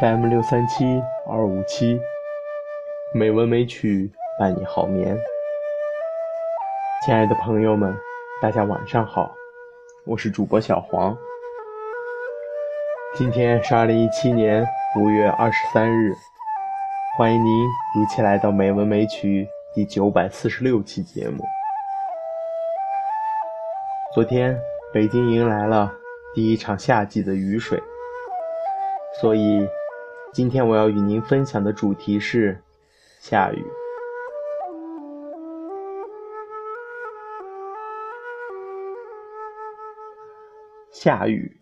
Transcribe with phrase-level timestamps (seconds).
[0.00, 2.00] FM 六三七二五七，
[3.12, 5.16] 美文美曲伴你好眠。
[7.04, 7.94] 亲爱的朋友们，
[8.42, 9.32] 大家晚上好，
[10.04, 11.16] 我是主播小黄。
[13.14, 14.66] 今天是二零一七年
[14.98, 16.12] 五月二十三日，
[17.16, 21.44] 欢迎您如期来到《美文美曲》第九百四十六期节目。
[24.12, 24.58] 昨天，
[24.92, 25.92] 北京迎来了
[26.34, 27.80] 第一场夏季的雨水。
[29.20, 29.64] 所以，
[30.34, 32.60] 今天我要与您分享的主题是
[33.20, 33.64] 下雨。
[40.90, 41.56] 下雨，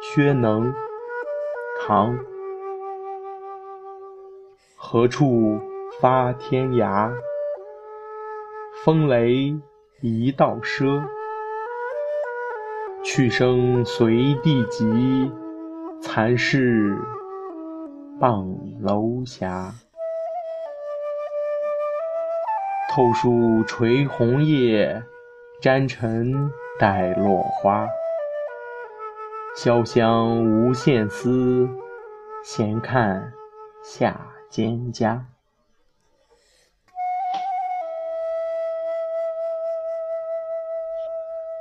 [0.00, 0.72] 薛能，
[1.78, 2.18] 唐。
[4.74, 5.60] 何处
[6.00, 7.12] 发天涯？
[8.82, 9.54] 风雷
[10.00, 11.04] 一道赊。
[13.04, 15.30] 去声随地急。
[16.00, 16.98] 残事
[18.22, 19.74] 傍楼霞，
[22.88, 25.02] 透树垂红叶，
[25.60, 26.32] 沾尘
[26.78, 27.88] 带落花。
[29.56, 31.68] 潇湘无限思，
[32.44, 33.32] 闲看
[33.82, 34.20] 下
[34.52, 35.24] 蒹葭。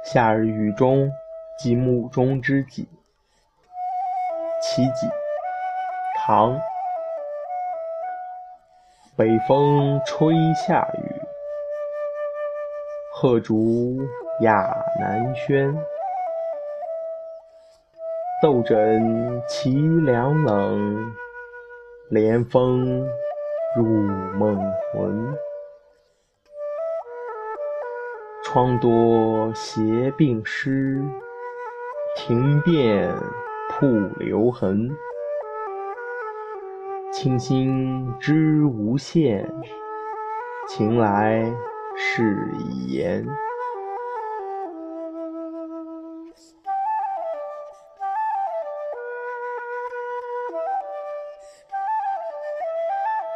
[0.04, 1.10] 夏日雨中，
[1.58, 2.88] 即目中之己，
[4.62, 5.10] 其几，
[6.32, 6.58] 唐。
[9.18, 11.22] 北风吹下雨，
[13.12, 13.98] 鹤逐
[14.40, 15.76] 亚南轩。
[18.42, 21.14] 斗枕凄凉冷，
[22.10, 23.06] 连风
[23.76, 24.58] 入梦
[24.94, 25.36] 魂。
[28.42, 31.04] 窗多斜并湿，
[32.16, 33.14] 庭遍。
[33.74, 33.88] 瀑
[34.20, 34.92] 流痕，
[37.12, 39.46] 清新知无限，
[40.68, 41.44] 情来
[41.98, 43.28] 事已言。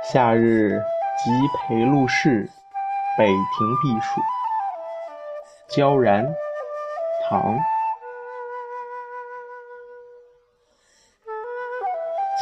[0.04, 0.80] 夏日
[1.18, 1.32] 即
[1.68, 2.50] 陪露士，
[3.18, 3.36] 北庭
[3.84, 4.22] 避暑。
[5.68, 6.26] 娇然，
[7.30, 7.56] 唐。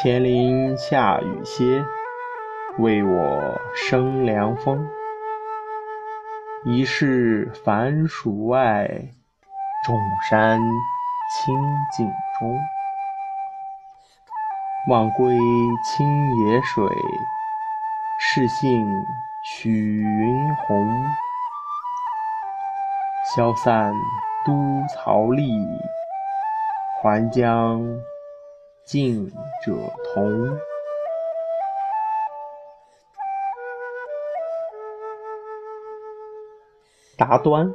[0.03, 1.81] 前林下雨歇，
[2.77, 4.85] 为我生凉风。
[6.65, 8.85] 疑是凡暑外，
[9.85, 9.97] 众
[10.29, 10.59] 山
[11.31, 11.55] 清
[11.95, 12.05] 静
[12.37, 12.59] 中。
[14.89, 15.37] 望归
[15.85, 16.85] 清野水，
[18.19, 18.85] 是幸
[19.45, 20.85] 许云红。
[23.33, 23.93] 消散
[24.45, 24.53] 都
[24.89, 25.65] 曹吏，
[27.01, 27.81] 还将。
[28.85, 29.31] 近
[29.65, 29.71] 者
[30.13, 30.57] 同。
[37.17, 37.73] 答端，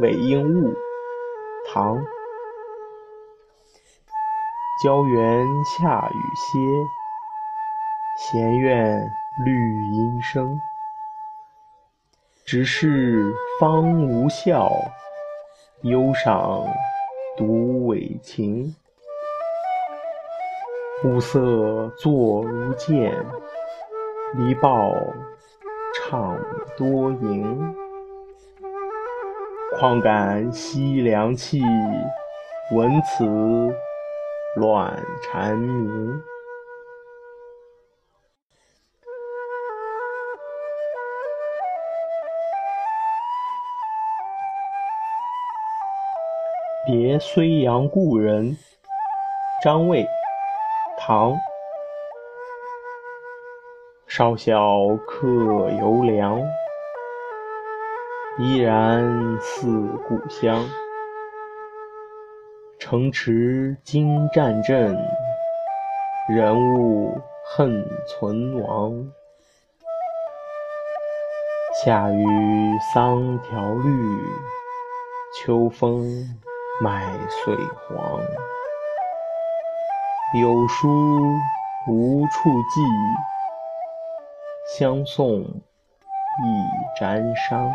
[0.00, 0.74] 韦应物，
[1.68, 2.02] 唐。
[4.82, 6.58] 郊原下雨歇，
[8.18, 8.98] 闲院
[9.44, 9.52] 绿
[9.92, 10.58] 阴生。
[12.46, 14.70] 直是方无笑，
[15.82, 16.66] 忧赏
[17.36, 18.74] 独委情。
[21.04, 23.14] 物色作如剑，
[24.36, 24.90] 离报
[25.94, 26.34] 唱
[26.78, 27.74] 多吟。
[29.76, 31.60] 况感西凉气，
[32.72, 33.26] 闻此
[34.56, 36.22] 乱蝉鸣。
[46.86, 48.56] 别睢阳故人，
[49.62, 50.06] 张卫。
[50.96, 51.34] 唐，
[54.06, 55.26] 少小客
[55.78, 56.40] 游梁，
[58.38, 59.66] 依然似
[60.08, 60.64] 故乡。
[62.78, 64.96] 城池今战阵，
[66.28, 69.10] 人物恨存亡。
[71.82, 72.24] 夏雨
[72.94, 73.90] 桑条绿，
[75.36, 76.04] 秋风
[76.80, 78.20] 麦穗黄。
[80.36, 80.88] 有书
[81.86, 82.80] 无处寄，
[84.76, 85.46] 相送亦
[86.98, 87.70] 沾裳。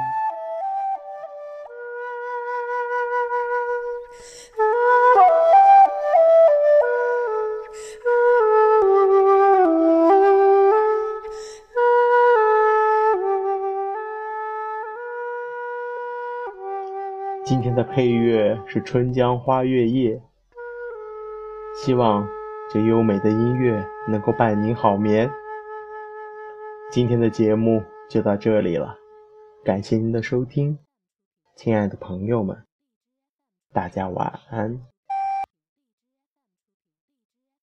[17.46, 20.16] 今天的配乐是《春江花月夜》，
[21.86, 22.28] 希望。
[22.72, 25.28] 这优美的音乐能够伴您好眠。
[26.92, 28.96] 今天的节目就到这里了，
[29.66, 30.78] 感谢您的收听，
[31.56, 32.64] 亲爱的朋友们，
[33.74, 34.80] 大家晚安。